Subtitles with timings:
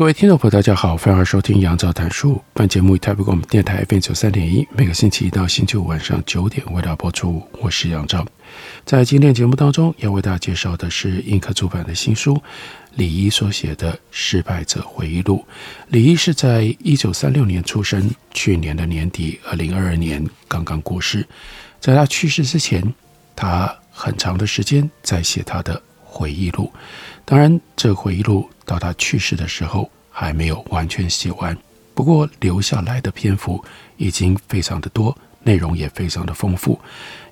[0.00, 2.40] 各位听众朋友，大家好，欢迎收听杨照谈书。
[2.54, 7.46] 本节目以台北广播电台 FM 九三点一，每个星期一到星期五晚上九点为大家播出。
[7.60, 8.26] 我是杨照。
[8.86, 12.42] 在今天节目当中，要为大家介绍的是印刻出版的新书，
[12.94, 15.44] 李一所写的《失败者回忆录》。
[15.88, 21.28] 李一是在一九三六年出生，去年的年底，二零二二年刚刚过世。
[21.78, 22.82] 在他去世之前，
[23.36, 26.72] 他很长的时间在写他的回忆录。
[27.26, 31.58] 当然，这回忆录到他去世的时候还没有完全写完，
[31.92, 33.64] 不过留下来的篇幅
[33.96, 36.80] 已经非常的多，内容也非常的丰富。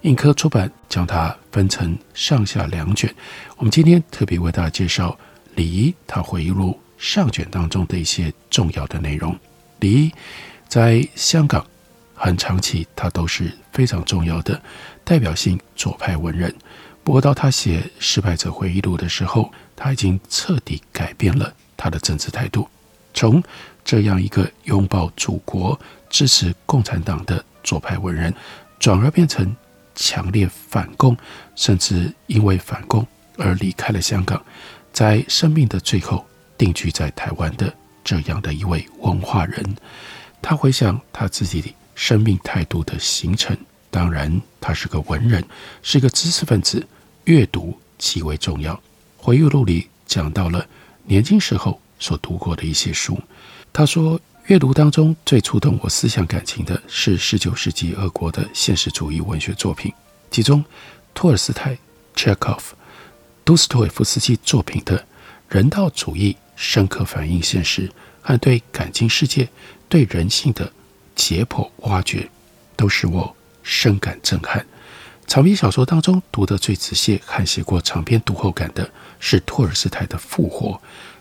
[0.01, 3.15] 印科出版将它分成上下两卷。
[3.57, 5.17] 我们今天特别为大家介绍
[5.55, 9.39] 李怡他回忆录上卷当中的一些重要的内容。
[9.79, 10.13] 李怡
[10.67, 11.65] 在香港
[12.15, 14.61] 很长期，他都是非常重要的
[15.09, 16.55] 代表性左派文人。
[17.03, 22.69] 不过到他写《失败者回忆录》的时候，他已经彻底改变了他的政治态度，
[23.15, 23.43] 从
[23.83, 28.35] 这样一个拥抱祖国、支持共产党的左派文人，
[28.79, 29.57] 转而变成
[29.95, 31.17] 强烈反共，
[31.57, 33.07] 甚至因为反共
[33.39, 34.45] 而离开了香港，
[34.93, 36.27] 在生命的最后
[36.59, 37.73] 定居在台湾的
[38.05, 39.75] 这样的一位文化人。
[40.43, 43.57] 他回想他自己生命态度的形成，
[43.91, 45.45] 当然他是个文人，
[45.83, 46.87] 是个知识分子。
[47.25, 48.81] 阅读极为重要。
[49.19, 50.67] 回忆录里讲到了
[51.05, 53.21] 年轻时候所读过的一些书。
[53.71, 59.93] 他说，阅读当中最触动我思想感情的是十九世纪俄国的现实主义文学作品，
[60.31, 60.65] 其中
[61.13, 61.77] 托尔斯泰、
[62.17, 62.75] 契诃夫、
[63.45, 65.05] 杜斯托夫斯基作品的
[65.51, 69.47] 人道主义，深刻反映现实和对感情世界、
[69.87, 70.73] 对人性的
[71.15, 72.31] 解剖挖掘，
[72.75, 73.37] 都使我
[73.69, 74.65] 深感震撼。
[75.27, 78.91] 长篇小说当中读得最仔细，看写过长篇读后感的
[79.21, 80.71] 是托尔斯泰的《复活》。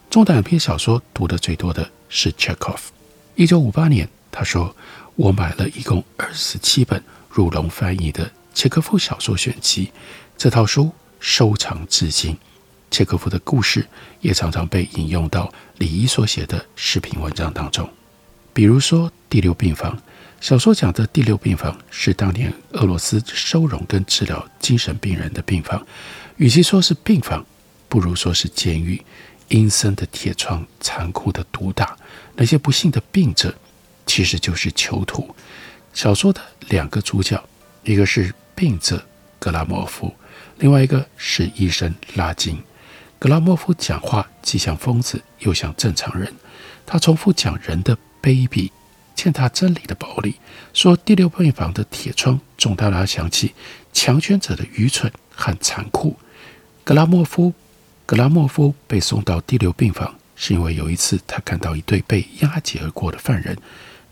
[0.09, 2.94] 中短篇小说读得最多的是契诃夫。
[3.35, 4.74] 一九五八年，他说
[5.18, 9.91] ：“我买了一共二十七本入笼翻译的契诃夫小说选集，
[10.38, 12.38] 这套书收藏至今。
[12.90, 13.85] 契诃夫的故事
[14.22, 17.90] 也常常被引用到李一所写的视频文章当中，
[18.53, 19.91] 比如说《第六病房》。”
[20.39, 25.85] 小说讲的第六病房是当年俄罗斯收容跟治疗精神病人的病房，
[26.37, 27.45] 与其说是病房，
[27.89, 29.03] 不如说是监狱。
[29.49, 31.97] 阴森的铁窗，残酷的毒打，
[32.35, 33.55] 那些不幸的病者，
[34.05, 35.33] 其实就是囚徒。
[35.93, 37.41] 小说的两个主角，
[37.83, 39.01] 一个是病者
[39.39, 40.13] 格拉莫夫，
[40.57, 42.61] 另外一个是医生拉金。
[43.17, 46.31] 格拉莫夫讲话既像疯子，又像正常人，
[46.85, 48.69] 他重复讲人的卑鄙。
[49.17, 50.35] 践踏真理的暴力，
[50.73, 53.51] 说第六病房的铁窗总让他想起
[53.91, 56.16] 强权者的愚蠢和残酷。
[56.83, 57.51] 格拉莫夫，
[58.05, 63.57] 格拉莫夫被送到第六病房，是因为有一次他看到一对被押解而过的犯人，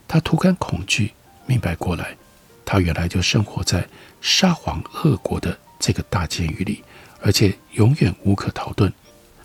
[0.07, 1.13] 他突感恐惧，
[1.45, 2.17] 明白过来，
[2.65, 3.87] 他原来就生活在
[4.21, 6.83] 沙皇俄国的这个大监狱里，
[7.21, 8.91] 而且永远无可逃遁，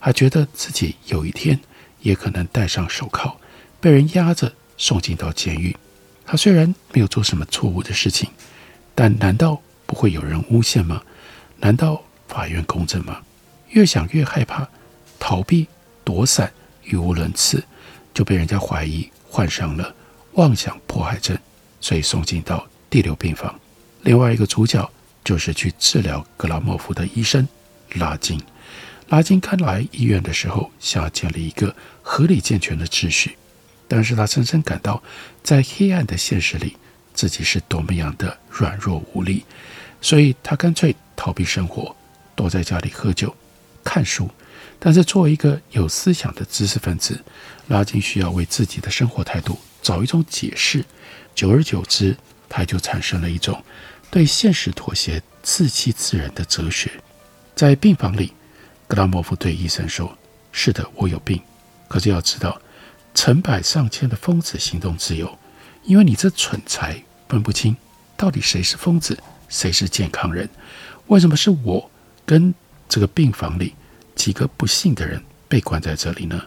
[0.01, 1.61] 还觉得自己有一天
[2.01, 3.37] 也可能戴上手铐，
[3.79, 4.51] 被人压着。
[4.81, 5.77] 送进到监狱，
[6.25, 8.31] 他虽然没有做什么错误的事情，
[8.95, 11.03] 但难道不会有人诬陷吗？
[11.59, 13.21] 难道法院公正吗？
[13.69, 14.67] 越想越害怕，
[15.19, 15.67] 逃避、
[16.03, 16.51] 躲闪、
[16.85, 17.63] 语无伦次，
[18.15, 19.95] 就被人家怀疑患上了
[20.33, 21.39] 妄想迫害症，
[21.79, 23.55] 所以送进到第六病房。
[24.01, 24.91] 另外一个主角
[25.23, 27.47] 就是去治疗格拉莫夫的医生
[27.97, 28.41] 拉金。
[29.11, 33.37] 拉金刚来医院的时候，想要建立一个合理健全的秩序。
[33.93, 35.03] 但是他深深感到，
[35.43, 36.77] 在黑暗的现实里，
[37.13, 39.45] 自己是多么样的软弱无力，
[40.01, 41.97] 所以他干脆逃避生活，
[42.37, 43.35] 躲在家里喝酒、
[43.83, 44.31] 看书。
[44.79, 47.21] 但是作为一个有思想的知识分子，
[47.67, 50.85] 拉金需要为自己的生活态度找一种解释。
[51.35, 52.17] 久而久之，
[52.49, 53.61] 他就产生了一种
[54.09, 56.93] 对现实妥协、自欺自人的哲学。
[57.57, 58.33] 在病房里，
[58.87, 60.17] 格拉莫夫对医生说
[60.53, 61.43] ：“是的，我有病，
[61.89, 62.57] 可是要知道。”
[63.21, 65.39] 成百上千的疯子行动自由，
[65.83, 67.77] 因为你这蠢材分不清
[68.17, 70.49] 到底谁是疯子，谁是健康人。
[71.09, 71.91] 为什么是我
[72.25, 72.55] 跟
[72.89, 73.75] 这个病房里
[74.15, 76.41] 几个不幸的人被关在这里呢？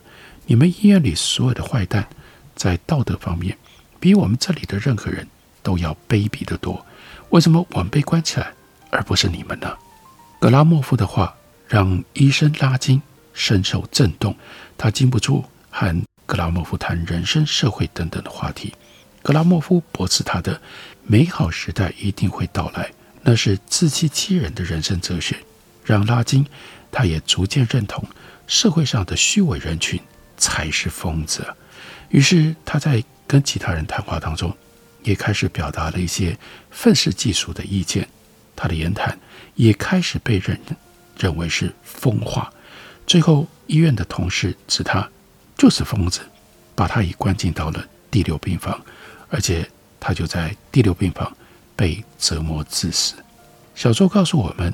[0.47, 2.07] 你们医院里所有的坏蛋，
[2.55, 3.55] 在道德方面
[3.99, 5.27] 比我们这里的任何人
[5.61, 6.83] 都要卑鄙得多。
[7.29, 8.51] 为什么我们被关起来，
[8.89, 9.77] 而不是你们呢？
[10.39, 11.35] 格拉莫夫的话
[11.67, 12.99] 让医生拉金
[13.31, 14.35] 深受震动，
[14.75, 18.73] 他禁不住喊格拉莫夫谈人生、社会等等的话题。
[19.21, 20.61] 格拉莫夫驳斥他的
[21.03, 22.91] 美好时代一定会到来，
[23.21, 25.37] 那是自欺欺人的人生哲学。
[25.85, 26.45] 让拉金，
[26.91, 28.05] 他也逐渐认同
[28.47, 29.99] 社会上的虚伪人群
[30.37, 31.45] 才是疯子。
[32.09, 34.55] 于是他在跟其他人谈话当中，
[35.03, 36.37] 也开始表达了一些
[36.71, 38.07] 愤世嫉俗的意见。
[38.55, 39.17] 他的言谈
[39.55, 40.59] 也开始被人
[41.17, 42.53] 认为是疯话。
[43.05, 45.09] 最后，医院的同事指他
[45.57, 46.21] 就是疯子，
[46.75, 48.79] 把他已关进到了第六病房，
[49.29, 49.69] 而且
[49.99, 51.35] 他就在第六病房
[51.75, 53.15] 被折磨致死。
[53.75, 54.73] 小说告诉我们，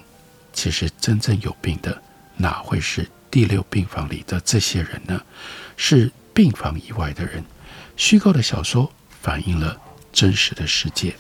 [0.53, 2.01] 其实真正有病的
[2.37, 5.21] 哪会是第六病房里的这些人呢？
[5.77, 7.43] 是病房以外的人。
[7.95, 8.91] 虚构的小说
[9.21, 9.77] 反映了
[10.11, 11.15] 真实的世界。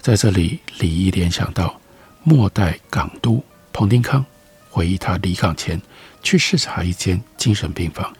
[0.00, 1.80] 在这里，李毅联想到
[2.22, 4.24] 末代港督彭定康
[4.70, 5.80] 回忆他离港前。
[6.24, 8.16] 去视察一间精神病房，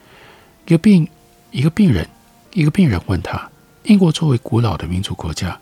[0.65, 1.07] 一个病，
[1.51, 2.07] 一个病人，
[2.53, 3.49] 一个病人问他
[3.83, 5.59] ：“英国作为古老的民主国家，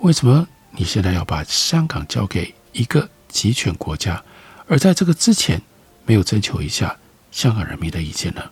[0.00, 4.22] 为什么你现在要把香港交给一个集权国家？
[4.66, 5.62] 而在这个之前，
[6.04, 6.96] 没有征求一下
[7.30, 8.42] 香港人民的意见呢？”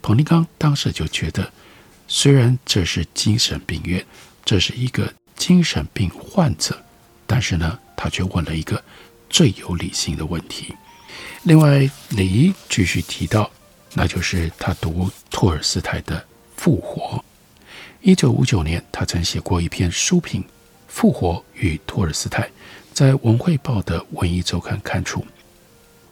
[0.00, 1.52] 彭定康当时就觉得，
[2.06, 4.04] 虽然这是精神病院，
[4.46, 6.82] 这是一个精神病患者，
[7.26, 8.82] 但是呢，他却问了一个
[9.28, 10.74] 最有理性的问题。
[11.42, 13.50] 另外，李继续提到，
[13.94, 16.16] 那就是他读托尔斯泰的
[16.56, 17.16] 《复活》。
[18.00, 20.42] 一九五九年，他曾写过一篇书评
[20.86, 22.42] 《复活与托尔斯泰》，
[22.92, 25.26] 在《文汇报》的文艺周刊刊出。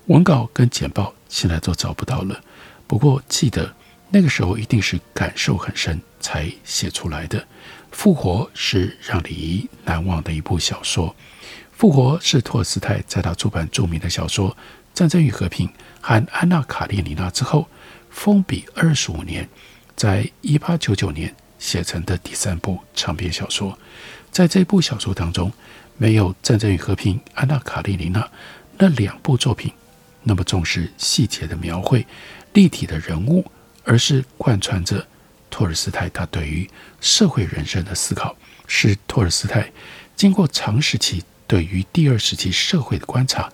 [0.07, 2.41] 文稿跟简报现在都找不到了，
[2.87, 3.73] 不过记得
[4.11, 7.41] 那个时候一定是感受很深才写出来的。
[7.93, 11.09] 《复活》是让李仪难忘的一部小说，
[11.73, 14.51] 《复活》是托尔斯泰在他出版著名的小说。
[14.97, 15.69] 《战争与和平》
[16.01, 17.69] 和《安娜·卡列尼娜》之后，
[18.09, 19.47] 封笔二十五年，
[19.95, 23.79] 在一八九九年写成的第三部长篇小说。
[24.31, 25.53] 在这部小说当中，
[25.99, 28.21] 没有《战争与和平》《安娜·卡列尼娜》
[28.79, 29.71] 那两部作品
[30.23, 32.07] 那么重视细节的描绘、
[32.55, 33.45] 立体的人物，
[33.85, 35.07] 而是贯穿着
[35.51, 36.67] 托尔斯泰他对于
[37.03, 38.35] 社会人生的思考，
[38.67, 39.71] 是托尔斯泰
[40.17, 43.53] 经过长时期对于第二时期社会的观察。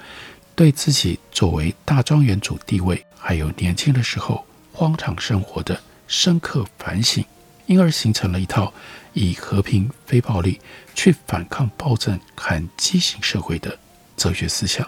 [0.55, 7.25] 对自己作为大庄园主地位，还有年轻的时候荒唐生活的深刻反省，
[7.67, 8.73] 因而形成了一套
[9.13, 10.61] 以和平非暴力
[10.95, 13.79] 去反抗暴政和畸形社会的
[14.17, 14.87] 哲学思想。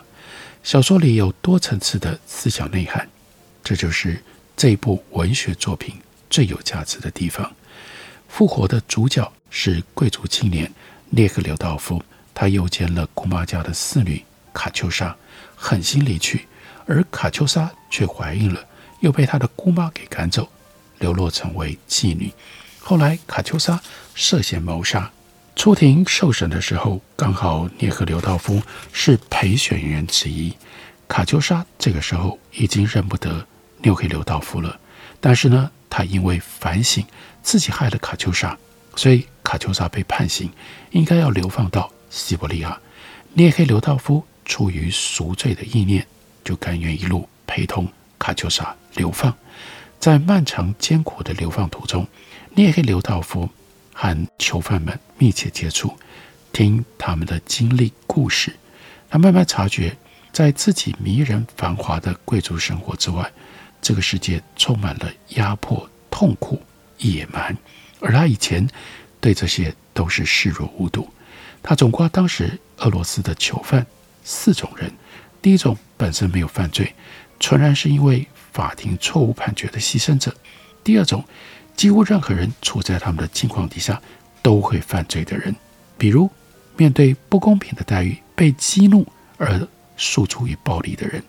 [0.62, 3.08] 小说里有多层次的思想内涵，
[3.62, 4.22] 这就是
[4.56, 5.94] 这部文学作品
[6.30, 7.50] 最有价值的地方。
[8.28, 10.70] 复活的主角是贵族青年
[11.10, 12.02] 列克留道夫，
[12.34, 15.14] 他诱奸了姑妈家的侍女卡秋莎。
[15.56, 16.46] 狠心离去，
[16.86, 18.60] 而卡秋莎却怀孕了，
[19.00, 20.48] 又被她的姑妈给赶走，
[20.98, 22.32] 流落成为妓女。
[22.80, 23.80] 后来卡秋莎
[24.14, 25.10] 涉嫌谋杀，
[25.56, 30.52] 出庭受审的时候，刚好聂赫留道夫是陪审员之一。
[31.08, 33.46] 卡秋莎这个时候已经认不得
[33.78, 34.78] 涅赫留道夫了，
[35.20, 37.04] 但是呢，他因为反省
[37.42, 38.56] 自己害了卡秋莎，
[38.96, 40.50] 所以卡秋莎被判刑，
[40.90, 42.78] 应该要流放到西伯利亚。
[43.32, 44.24] 聂赫留道夫。
[44.44, 46.06] 出于赎罪的意念，
[46.44, 49.34] 就甘愿一路陪同卡秋莎流放。
[49.98, 52.06] 在漫长艰苦的流放途中，
[52.50, 53.48] 涅黑留道夫
[53.92, 55.96] 和囚犯们密切接触，
[56.52, 58.54] 听他们的经历故事。
[59.08, 59.96] 他慢慢察觉，
[60.32, 63.32] 在自己迷人繁华的贵族生活之外，
[63.80, 66.60] 这个世界充满了压迫、痛苦、
[66.98, 67.56] 野蛮，
[68.00, 68.68] 而他以前
[69.20, 71.08] 对这些都是视若无睹。
[71.62, 73.86] 他总括当时俄罗斯的囚犯。
[74.24, 74.90] 四种人，
[75.40, 76.94] 第一种本身没有犯罪，
[77.38, 80.32] 纯然是因为法庭错误判决的牺牲者；
[80.82, 81.22] 第二种，
[81.76, 84.00] 几乎任何人处在他们的境况底下
[84.42, 85.54] 都会犯罪的人，
[85.98, 86.30] 比如
[86.76, 91.20] 面对不公平的待遇被激怒而诉诸于暴力的人；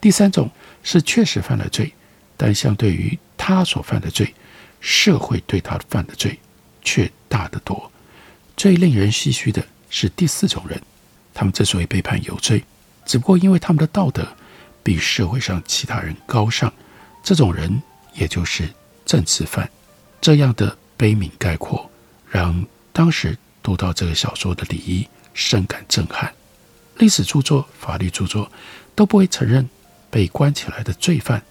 [0.00, 0.50] 第三种
[0.82, 1.92] 是确实犯了罪，
[2.36, 4.34] 但相对于他所犯的罪，
[4.80, 6.38] 社会对他犯的罪
[6.82, 7.90] 却大得多。
[8.56, 10.82] 最令人唏嘘的是第四种人。
[11.32, 12.64] 他们之所以被判有罪，
[13.06, 14.26] 只不过因为他们的道德
[14.82, 16.72] 比社会上其他人高尚。
[17.22, 17.82] 这种人，
[18.14, 18.68] 也就是
[19.04, 19.70] 政治犯。
[20.20, 21.90] 这样的悲悯概括，
[22.28, 26.32] 让当时读到这个小说的李一深感震撼。
[26.96, 28.50] 历史著作、法律著作
[28.94, 29.68] 都不会承认
[30.10, 31.42] 被关起来的罪犯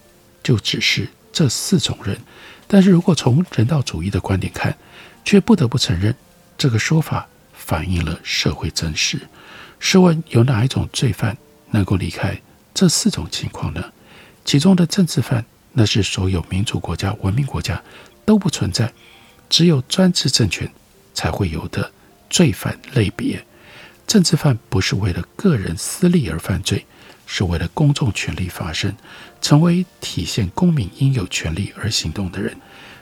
[0.42, 2.20] 就只是这四种人。
[2.66, 4.76] 但是如果从人道主义的观点看，
[5.24, 6.14] 却不得不承认，
[6.56, 9.20] 这个说法反映了社会真实。
[9.80, 11.36] 试问，有哪一种罪犯
[11.70, 12.40] 能够离开
[12.72, 13.92] 这四种情况呢？
[14.44, 17.82] 其中的政治犯，那是所有民主国家、文明国家
[18.24, 18.92] 都不存在，
[19.48, 20.70] 只有专制政权
[21.14, 21.90] 才会有的
[22.28, 23.44] 罪犯类别。
[24.06, 26.84] 政治犯不是为了个人私利而犯罪，
[27.26, 28.94] 是为了公众权利发声，
[29.40, 32.56] 成为体现公民应有权利而行动的人。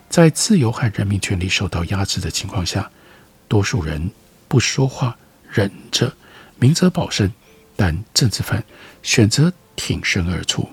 [0.09, 2.91] 在自由和人民权利受到压制的情况下，
[3.49, 4.11] 多数人
[4.47, 5.17] 不说话，
[5.51, 6.13] 忍着，
[6.59, 7.29] 明哲保身；
[7.77, 8.63] 但政治犯
[9.03, 10.69] 选择挺身而出。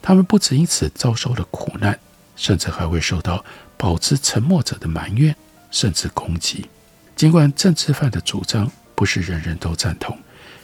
[0.00, 1.98] 他们不止因此遭受了苦难，
[2.36, 3.44] 甚至还会受到
[3.76, 5.34] 保持沉默者的埋怨，
[5.70, 6.66] 甚至攻击。
[7.14, 10.18] 尽管政治犯的主张不是人人都赞同，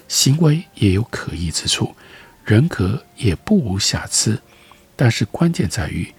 [0.08, 1.94] 行为也有可疑之处，
[2.44, 4.42] 人格也不无瑕疵，
[4.96, 6.12] 但是关键在于，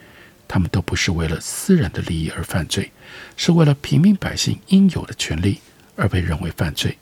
[0.47, 2.91] 他们都不是为了私人的利益而犯罪，
[3.35, 5.59] 是为了平民百姓应有的权利
[5.95, 6.97] 而被认为犯罪。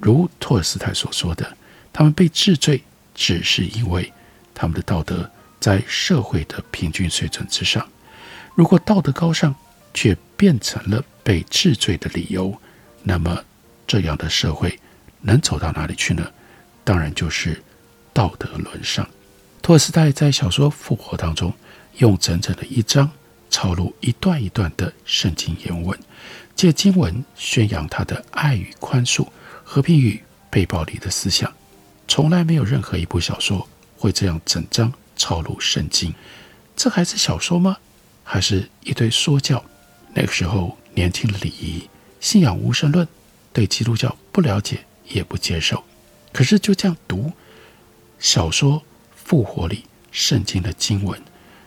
[0.00, 1.56] 如托尔斯泰所说的，
[1.92, 2.82] 他们被治罪，
[3.14, 4.12] 只是因为
[4.54, 5.30] 他们的道德。
[5.60, 7.86] 在社会的平均水准之上，
[8.54, 9.54] 如果道德高尚
[9.92, 12.58] 却变成了被治罪的理由，
[13.02, 13.44] 那么
[13.86, 14.80] 这样的社会
[15.20, 16.26] 能走到哪里去呢？
[16.82, 17.62] 当然就是
[18.14, 19.06] 道德沦丧。
[19.60, 21.52] 托尔斯泰在小说《复活》当中，
[21.98, 23.10] 用整整的一章
[23.50, 25.98] 抄录一段一段的圣经原文，
[26.56, 29.28] 借经文宣扬他的爱与宽恕、
[29.72, 31.52] 和平与被暴力的思想。
[32.08, 34.92] 从来没有任何一部小说会这样整章。
[35.14, 36.14] 抄录圣经，
[36.74, 37.76] 这还是小说吗？
[38.24, 39.62] 还是一堆说教？
[40.14, 41.86] 那个时候年轻的李仪
[42.20, 43.06] 信仰无神论，
[43.52, 45.84] 对基督教不了解也不接受。
[46.32, 47.30] 可是就这样读
[48.18, 48.78] 小说
[49.14, 51.22] 《复活》里圣经的经文，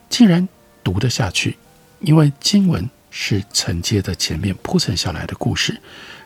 [0.09, 0.49] 竟然
[0.83, 1.55] 读得下去，
[1.99, 5.79] 因为经文是承接着前面铺陈下来的故事，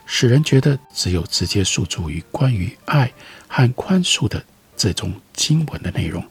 [0.08, 3.12] 使人觉得只有直接诉诸于关于爱
[3.48, 4.44] 和宽恕的
[4.76, 6.26] 这种经文的内容。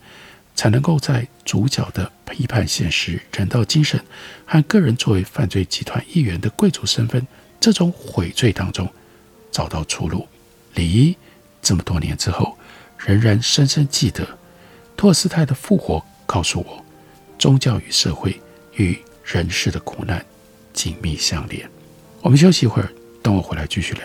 [0.56, 4.02] 才能够在主角的批判现实、人道精神
[4.47, 7.25] 和个人作为犯罪集团一员的贵族身份
[7.61, 8.90] 这种悔罪当中
[9.52, 10.26] 找到出路。
[10.75, 11.14] 李一
[11.61, 12.56] 这么多年之后，
[12.97, 14.26] 仍然深深记得
[14.97, 16.83] 托尔斯泰的复活，告诉我，
[17.38, 18.40] 宗教与社会
[18.76, 20.25] 与人世的苦难
[20.73, 21.68] 紧密相连。
[22.23, 22.90] 我们休息一会儿，
[23.26, 24.04] 等我回来继续聊。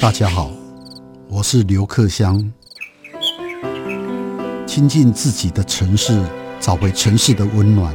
[0.00, 0.50] 大家好，
[1.36, 2.52] 我是刘克湘。
[4.68, 6.22] 亲近自己的城市，
[6.60, 7.92] 找回城市的温暖。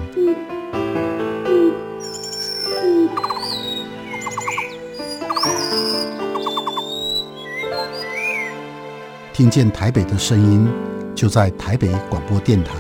[9.32, 10.68] 听见台北的声音，
[11.16, 12.74] 就在台北广播电台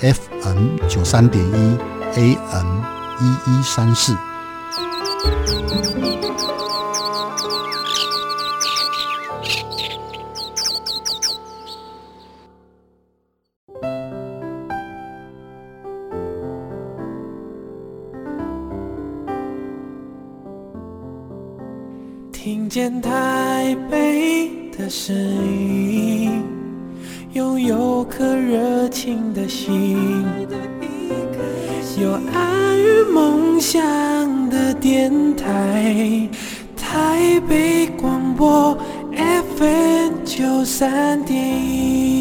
[0.00, 1.76] ，FM 九三点一
[2.16, 2.80] ，AM
[3.20, 4.16] 一一三四。
[23.52, 26.42] 台北的声音，
[27.34, 30.24] 拥有颗热情的心，
[32.00, 33.78] 有爱与梦想
[34.48, 36.26] 的电台，
[36.74, 38.74] 台北广播
[39.58, 42.11] FM 九三点一。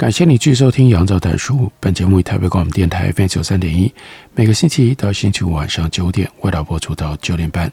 [0.00, 1.56] 感谢你继续收听《杨照谈书》。
[1.78, 3.92] 本节目以台北广播电台 FM 九三点一，
[4.34, 7.70] 每个星期一到星期五晚上九点，为大家播出到九点半。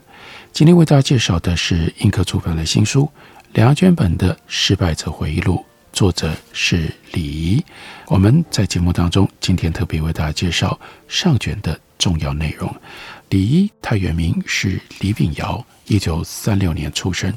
[0.51, 3.03] 今天为大家介绍的是印刻出版的新书
[3.53, 5.55] 《梁家娟本的失败者回忆录》，
[5.93, 7.63] 作者是李怡。
[8.07, 12.69] 我们在节目当中，今天特别为大家介绍上卷的重要内容。
[13.29, 17.33] 李怡，他原名是李炳尧，一九三六年出生。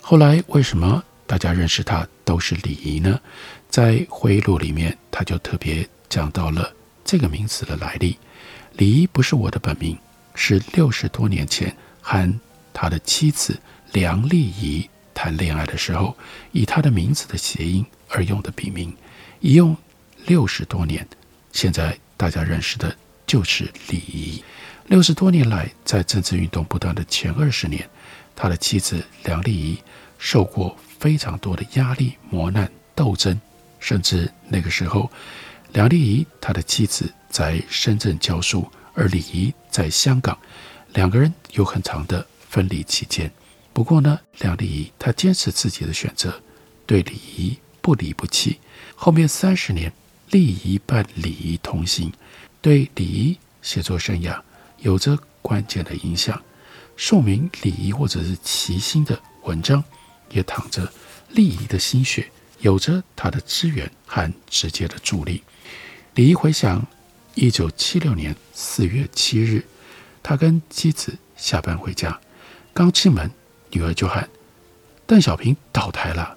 [0.00, 3.18] 后来为什么大家认识他都是李怡呢？
[3.68, 6.72] 在回忆录里面，他就特别讲到了
[7.04, 8.18] 这个名词的来历。
[8.72, 9.96] 李仪不是我的本名，
[10.34, 12.40] 是六十多年前和
[12.72, 13.60] 他的妻子
[13.92, 16.16] 梁丽仪谈恋爱的时候，
[16.52, 18.94] 以他的名字的谐音而用的笔名，
[19.40, 19.76] 一用
[20.26, 21.06] 六十多年，
[21.52, 22.96] 现在大家认识的
[23.26, 24.42] 就是李仪。
[24.86, 27.88] 六十多年来，在政治运动不断的前二十年，
[28.34, 29.78] 他的妻子梁丽仪
[30.18, 33.38] 受过非常多的压力、磨难、斗争，
[33.78, 35.10] 甚至那个时候，
[35.72, 40.38] 梁丽仪他的妻子在深圳教书，而李仪在香港，
[40.94, 43.30] 两个人有很长的分离期间。
[43.72, 46.42] 不过呢，梁丽仪她坚持自己的选择，
[46.84, 48.58] 对李仪不离不弃。
[48.96, 49.92] 后面三十年，
[50.30, 52.12] 丽仪伴李仪同行，
[52.60, 54.40] 对李仪写作生涯
[54.78, 56.42] 有着关键的影响。
[56.96, 59.84] 署名李仪或者是齐心的文章，
[60.30, 60.92] 也淌着
[61.28, 62.28] 丽仪的心血，
[62.60, 65.42] 有着他的支援和直接的助力。
[66.14, 66.86] 李仪回想，
[67.34, 69.64] 一九七六年四月七日，
[70.22, 72.18] 他跟妻子下班回家，
[72.72, 73.30] 刚进门，
[73.70, 74.28] 女儿就喊
[75.06, 76.36] ：“邓小平倒台了。”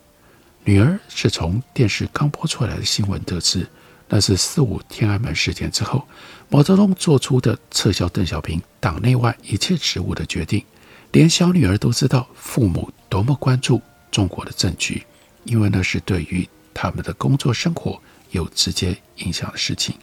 [0.63, 3.67] 女儿是从电视刚播出来的新闻得知，
[4.07, 6.07] 那是四五天安门事件之后，
[6.49, 10.63] 毛泽东做出的撤销邓小平党内外一切职务的决定。
[11.11, 15.03] 连小女儿都知道父母多么关注中国的政局，
[15.43, 19.95] 因为那是对于他们的工作生活有直接影响的事情。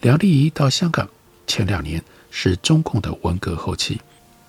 [0.00, 1.08] 梁丽仪到香港
[1.46, 4.00] 前两年是中共的文革后期，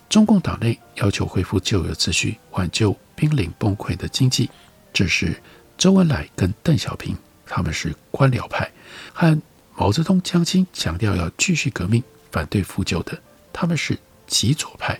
[0.09, 4.49] 中共党内要求恢复旧有秩序，挽救濒临崩溃的经济。
[4.93, 5.41] 这时，
[5.77, 8.69] 周恩来跟邓小平他们是官僚派，
[9.13, 9.41] 和
[9.75, 13.19] 毛泽东江青强调要继续革命，反对复旧的，
[13.51, 13.97] 他们是
[14.27, 14.99] 极左派。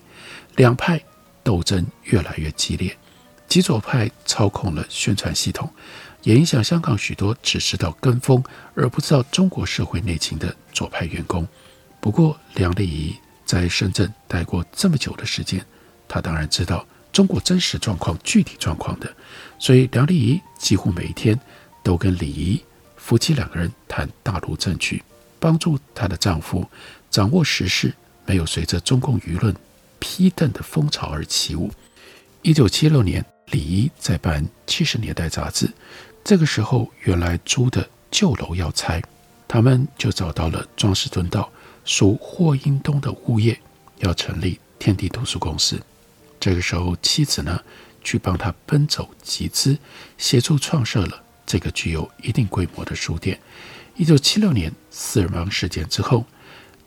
[0.55, 1.01] 两派
[1.43, 2.97] 斗争越来越激烈，
[3.51, 5.69] 极左派操控了宣传系统。
[6.23, 8.41] 也影响香港许多只知道跟风
[8.75, 11.45] 而不知道中国社会内情的左派员工。
[11.99, 13.13] 不过，梁丽仪
[13.45, 15.61] 在深圳待过这么久的时间，
[16.07, 19.13] 她当然知道中国真实状况、具体状况的。
[19.59, 21.37] 所以，梁丽仪几乎每一天
[21.83, 22.63] 都跟李仪
[22.95, 25.03] 夫妻两个人谈大陆政局，
[25.41, 26.65] 帮助她的丈夫
[27.09, 27.93] 掌握时事，
[28.25, 29.53] 没有随着中共舆论
[29.99, 31.69] 批邓的风潮而起舞。
[32.43, 35.69] 一九七六年，李一在办《七十年代》杂志。
[36.23, 39.01] 这个时候，原来租的旧楼要拆，
[39.47, 41.51] 他们就找到了庄士敦道
[41.83, 43.59] 属霍英东的物业，
[43.99, 45.81] 要成立天地图书公司。
[46.39, 47.61] 这个时候，妻子呢
[48.03, 49.77] 去帮他奔走集资，
[50.17, 53.39] 协助创设了这个具有一定规模的书店。
[53.95, 56.25] 一九七六年四人帮事件之后，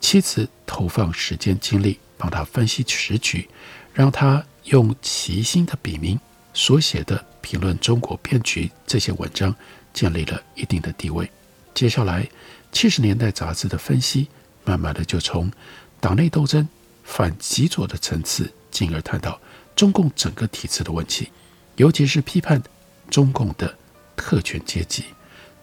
[0.01, 3.49] 妻子投放时间精力帮他分析时局，
[3.93, 6.19] 让他用齐心的笔名
[6.55, 7.23] 所写的。
[7.45, 9.55] 评论中国骗局这些文章
[9.93, 11.31] 建立了一定的地位。
[11.75, 12.27] 接下来，
[12.73, 14.29] 七十年代杂志的分析，
[14.65, 15.53] 慢慢的就从
[16.01, 16.67] 党内斗争、
[17.05, 19.39] 反极左的层次，进而谈到
[19.77, 21.31] 中共整个体制的问题，
[21.77, 22.63] 尤其是批判
[23.11, 23.77] 中共的
[24.17, 25.05] 特权阶级，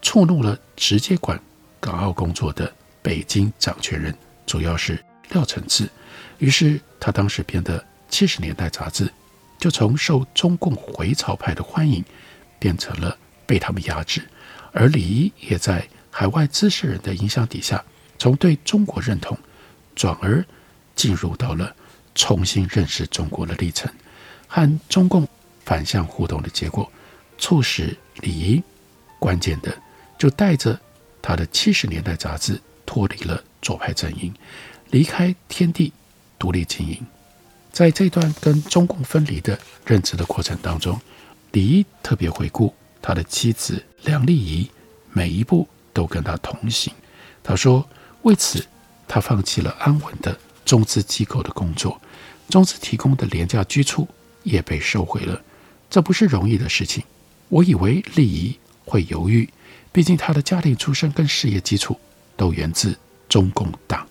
[0.04, 1.42] 触怒了直接管
[1.80, 5.90] 港澳工作的北京掌权人，主要是廖承志。
[6.38, 9.06] 于是，他当时编的《七十年代杂志》。
[9.62, 12.04] 就从受中共回潮派的欢迎，
[12.58, 14.28] 变成了被他们压制，
[14.74, 17.86] 而李仪也在海外知识人的影响底下，
[18.18, 19.38] 从对中国认同，
[19.96, 20.44] 转而
[20.96, 21.76] 进入到了
[22.16, 23.88] 重新认识中国的历程，
[24.48, 25.28] 和中共
[25.64, 26.92] 反向互动的结果，
[27.38, 28.64] 促使李仪
[29.20, 29.72] 关键的
[30.18, 30.78] 就带着
[31.22, 34.34] 他的七十年代杂志脱离了左派阵营，
[34.90, 35.94] 离开天地，
[36.40, 36.98] 独立经营。
[37.72, 41.00] 在这段跟中共分离的认知的过程当中，
[41.54, 44.70] 李仪特别回顾他的妻子梁丽仪，
[45.12, 46.94] 每一步都跟他同行。
[47.42, 47.88] 他说
[48.24, 48.66] ：“为此，
[49.08, 52.00] 他放弃了安稳的中资机构的工作，
[52.50, 54.08] 中资提供的廉价居处
[54.44, 55.42] 也被收回了。
[55.90, 57.04] 这不是容易的事情。
[57.48, 59.50] 我以为丽仪会犹豫，
[59.92, 61.98] 毕竟他的家庭出身跟事业基础
[62.36, 62.98] 都源自
[63.30, 64.06] 中共党，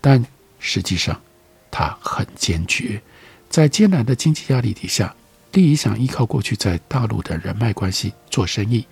[0.00, 0.26] 但
[0.58, 1.18] 实际上。”
[1.70, 3.00] 他很坚决，
[3.48, 5.14] 在艰难的经济压力底下，
[5.52, 8.86] 丽仪想依靠过去在大陆的人脉关系做生意，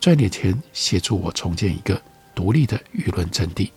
[0.00, 2.00] 赚点钱协助我重建一个
[2.34, 3.70] 独立的舆论阵地。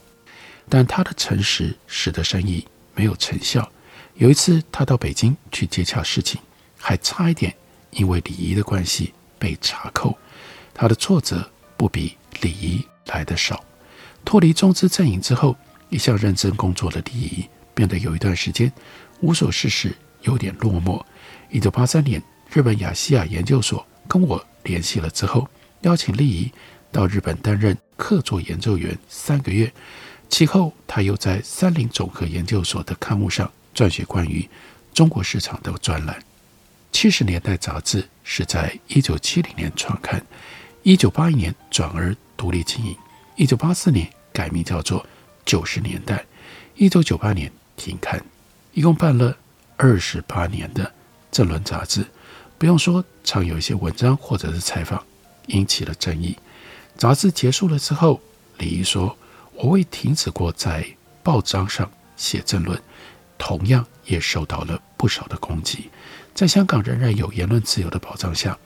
[0.68, 2.66] 但他的诚实使得生意
[2.96, 3.70] 没有成效。
[4.16, 6.42] 有一次，他到北京去接洽事情，
[6.80, 7.54] 还差一点
[7.92, 10.18] 因为李仪的关系被查扣。
[10.74, 13.64] 他的挫折不比李仪来得少。
[14.24, 15.56] 脱离中资阵营之后，
[15.90, 17.46] 一向认真工作的李仪。
[17.76, 18.72] 变得有一段时间
[19.20, 21.04] 无所事事，有点落寞。
[21.52, 22.20] 一九八三年，
[22.52, 25.48] 日本亚细亚研究所跟我联系了之后，
[25.82, 26.52] 邀请李怡
[26.92, 29.72] 到日本担任客座研究员三个月。
[30.28, 34.50] 其后，他又在三菱总合研究所的刊物上撰写关于
[34.92, 36.18] 中国市场的专栏。
[36.92, 40.26] 七十年代杂志是在一九七零年创刊，
[40.82, 42.96] 一九八一年转而独立经营，
[43.36, 45.06] 一九八四年改名叫做
[45.46, 46.26] 九十年代，
[46.76, 48.24] 一九九八年停刊，
[48.74, 49.38] 一共办了
[49.78, 50.92] 二十八年的
[51.32, 52.06] 政论杂志。
[52.58, 55.04] 不用说，常有一些文章或者是采访
[55.48, 56.38] 引起了争议。
[56.98, 58.22] 杂志结束了之后，
[58.58, 59.18] 李怡说
[59.54, 60.86] ：“我未停止过在
[61.22, 62.82] 报章上写政论，
[63.38, 65.90] 同样也受到了不少的攻击。
[66.34, 68.58] 在香港仍然有言论自由的保障下，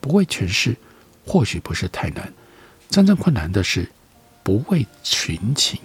[0.00, 0.76] 不为权势
[1.24, 2.32] 或许不是太难。
[2.90, 3.90] 真正困难的是
[4.42, 5.80] 不为群情。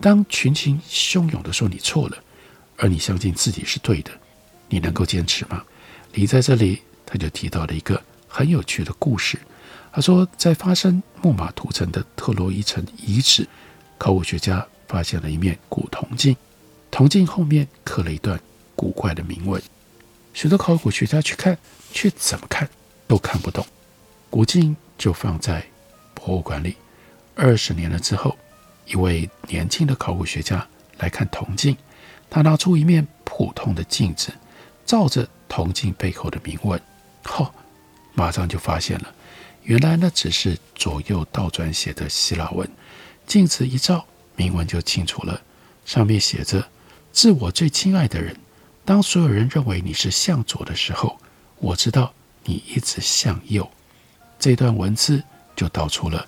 [0.00, 2.16] 当群情汹涌地说你错了，
[2.76, 4.10] 而你相信自己是对的，
[4.68, 5.64] 你能够坚持吗？”
[6.14, 6.82] 李在这里。
[7.08, 9.38] 他就提到了一个很有趣的故事。
[9.92, 13.48] 他说，在发生木马屠城的特洛伊城遗址，
[13.96, 16.36] 考古学家发现了一面古铜镜，
[16.90, 18.40] 铜镜后面刻了一段
[18.74, 19.62] 古怪的铭文。
[20.34, 21.56] 许多考古学家去看，
[21.92, 22.68] 却怎么看
[23.06, 23.64] 都看不懂。
[24.28, 25.64] 古镜就放在
[26.12, 26.74] 博物馆里。
[27.36, 28.36] 二十年了之后，
[28.86, 30.66] 一位年轻的考古学家
[30.98, 31.76] 来看铜镜，
[32.30, 34.32] 他拿出一面普通的镜子，
[34.84, 36.80] 照着铜镜背后的铭文。
[37.22, 37.54] 好、哦，
[38.14, 39.12] 马上就发现了，
[39.64, 42.68] 原来那只是左右倒转写的希腊文。
[43.26, 45.42] 镜子一照，铭文就清楚了，
[45.84, 46.68] 上面写着
[47.12, 48.36] ：“致我最亲爱的人，
[48.84, 51.18] 当所有人认为你是向左的时候，
[51.58, 53.68] 我知道你一直向右。”
[54.38, 55.24] 这段文字
[55.56, 56.24] 就道出了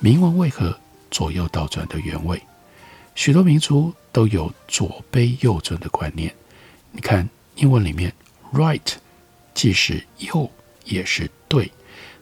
[0.00, 0.76] 铭文为何
[1.10, 2.40] 左右倒转的原委。
[3.14, 6.34] 许多民族都有左卑右尊的观念。
[6.92, 8.12] 你看英文里面
[8.52, 8.94] ，right。
[9.52, 10.50] 既是右，
[10.84, 11.70] 也是对。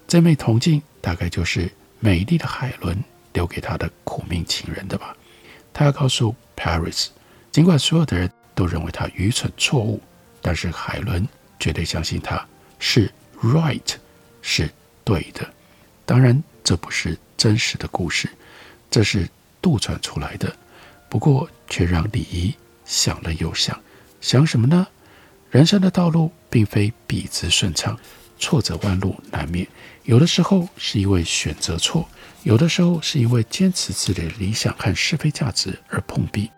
[0.09, 1.71] 这枚铜镜大概就是
[2.01, 2.99] 美丽的海伦
[3.35, 5.15] 留给他的苦命情人的吧。
[5.73, 7.09] 他要告诉 Paris，
[7.53, 10.03] 尽管所有的人都认为他愚蠢错误，
[10.41, 11.29] 但是海伦
[11.61, 12.45] 绝对相信他
[12.79, 13.95] 是 right，
[14.43, 14.69] 是
[15.05, 15.47] 对的。
[16.05, 18.29] 当然，这不是真实的故事，
[18.91, 19.29] 这是
[19.61, 20.55] 杜撰出来的。
[21.09, 23.79] 不过，却让李怡想了又想，
[24.21, 24.87] 想什么呢？
[25.51, 27.99] 人生的道路并非笔直顺畅，
[28.39, 29.67] 挫折弯路难免。
[30.05, 32.07] 有的时候是因为选择错，
[32.43, 36.51] 有的时候是因为坚持自己的理想和是非价值而碰壁。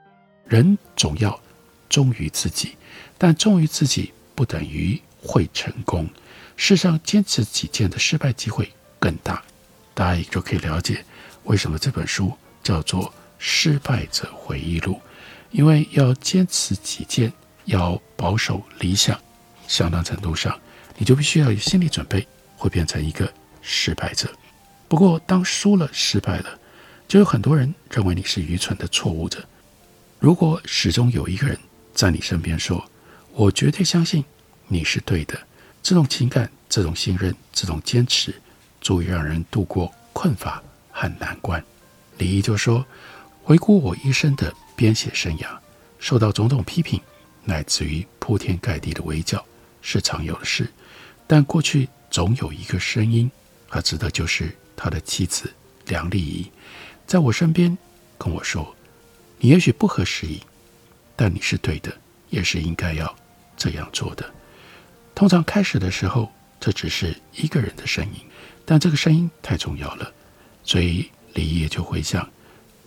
[0.44, 1.40] 人总要
[1.88, 2.76] 忠于自己，
[3.16, 6.08] 但忠于自己不等于会成功。
[6.56, 9.42] 世上坚持己见的失败机会更大。
[9.94, 11.04] 大家也就可以了解
[11.50, 12.32] 为什么这本书
[12.62, 14.92] 叫做《失败者回忆录》，
[15.50, 17.32] 因为要坚持己见。
[17.64, 19.20] 要保守理想，
[19.66, 20.58] 相当程度上，
[20.96, 24.28] 你就必须要有心理准备，会变成一个失败者。
[24.88, 26.58] 不过，当输了、失败了，
[27.06, 29.44] 就有很多人认为你是愚蠢的错误者。
[30.18, 31.58] 如果始终有一个人
[31.94, 32.88] 在你身边说
[33.34, 34.24] ：“我绝对相信
[34.68, 35.38] 你是对的”，
[35.82, 38.34] 这种情感、这种信任、这种坚持，
[38.80, 40.62] 足以让人度过困乏
[41.00, 41.64] 和难关。
[42.18, 42.84] 李毅就说
[43.42, 45.46] ：“回顾我一生的编写生涯，
[45.98, 47.00] 受到种种批评。”
[47.42, 49.42] 乃至于铺天盖地的围剿
[49.80, 50.70] 是常有的事，
[51.26, 53.30] 但过去总有一个声音，
[53.66, 55.50] 他指的就是他的妻子
[55.86, 56.50] 梁丽仪，
[57.06, 57.76] 在我身边
[58.18, 58.76] 跟我说
[59.40, 60.42] ：“你也许不合时宜，
[61.16, 61.90] 但你是对的，
[62.28, 63.16] 也是应该要
[63.56, 64.30] 这样做的。”
[65.16, 68.20] 通常开始的时候，这只是一个人的声音，
[68.66, 70.12] 但这个声音太重要了，
[70.70, 72.30] 所以李仪也就回想，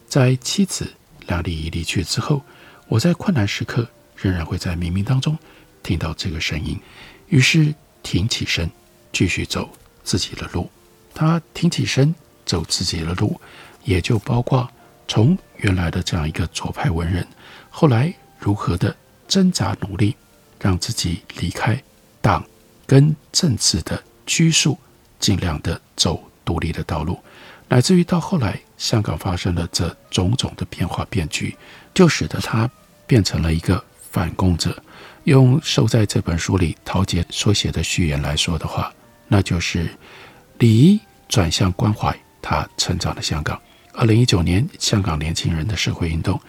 [0.08, 0.90] 在妻子
[1.28, 2.42] 梁丽仪离去之后，
[2.88, 3.86] 我在困难时刻。
[4.16, 5.38] 仍然会在冥冥当中
[5.82, 6.80] 听到这个声音，
[7.28, 8.72] 于是挺起身，
[9.12, 9.70] 继续走
[10.02, 10.72] 自己的路。
[11.14, 12.16] 他挺起身
[12.46, 13.38] 走自己的路，
[13.84, 14.66] 也就包括
[15.10, 17.28] 从原来的这样一个左派文人，
[17.70, 18.96] 后来如何的
[19.28, 20.16] 挣扎努力，
[20.58, 21.84] 让自己离开
[22.22, 22.48] 党
[22.88, 24.80] 跟政治的拘束，
[25.20, 27.20] 尽量的走独立的道路，
[27.70, 31.56] 乃至于到后来香港发生了这种种的变化变局，
[31.94, 32.70] 就使得他
[33.08, 33.84] 变成了一个。
[34.14, 34.78] 反共者，
[35.24, 38.94] 用收在这本书里陶杰所写的序言来说的话，
[39.28, 39.90] 那就是
[40.60, 43.60] 李怡转向关怀他成长的香港。
[43.92, 46.40] 二零一九年，香港年轻人的社会运动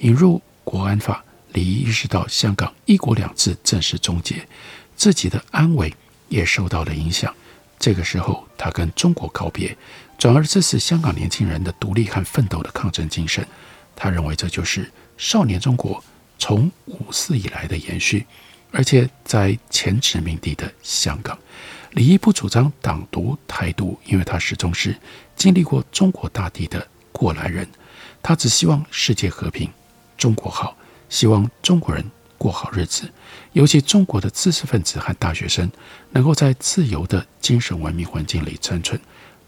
[0.00, 4.46] 引入国安法，李怡意识到香港一国两制正式终结，
[4.94, 5.94] 自己的安危
[6.28, 7.34] 也受到了影响。
[7.78, 9.74] 这个时候，他跟中国告别，
[10.18, 13.46] 转而支持香港年轻人的独立和奋斗的抗争精神。
[13.96, 16.02] 他认为这就是少年中国。
[16.36, 18.26] 从五四以来的延续，
[18.72, 21.38] 而且在前殖民地的香港，
[21.92, 24.94] 李毅不主张党独台独，因为他始终是
[25.36, 27.66] 经历过中国大地的过来人，
[28.20, 29.70] 他只希望世界和平，
[30.18, 30.76] 中国好，
[31.08, 32.04] 希望中国人
[32.36, 33.08] 过好日子，
[33.52, 35.70] 尤其中国的知识分子和大学生
[36.10, 39.00] 能够在自由的精神文明环境里生存。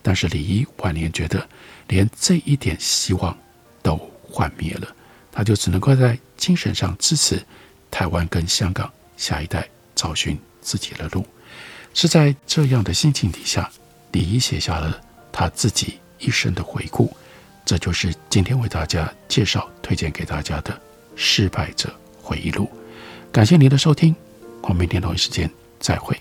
[0.06, 1.44] 但是李仪晚年觉得，
[1.88, 3.36] 连这一点希望
[3.82, 4.86] 都幻灭了，
[5.32, 7.44] 他就只能够在精神上支持
[7.90, 8.88] 台湾跟香港。
[9.16, 11.26] 下一代找寻自己的路，
[11.92, 13.68] 是在这样的心情底下，
[14.12, 15.00] 李仪写下了
[15.32, 17.12] 他自己一生的回顾。
[17.64, 20.72] 这就是今天为大家介绍、推荐给大家的
[21.16, 21.92] 《失败者
[22.22, 22.64] 回忆录》。
[23.32, 24.14] 感谢您的收听，
[24.62, 26.16] 我们明天同一时间再会。